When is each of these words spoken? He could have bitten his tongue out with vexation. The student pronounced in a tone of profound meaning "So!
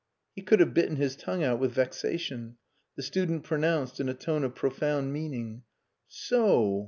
He 0.35 0.41
could 0.41 0.59
have 0.61 0.73
bitten 0.73 0.95
his 0.95 1.15
tongue 1.15 1.43
out 1.43 1.59
with 1.59 1.73
vexation. 1.73 2.57
The 2.95 3.03
student 3.03 3.43
pronounced 3.43 3.99
in 3.99 4.09
a 4.09 4.15
tone 4.15 4.43
of 4.43 4.55
profound 4.55 5.13
meaning 5.13 5.61
"So! 6.07 6.79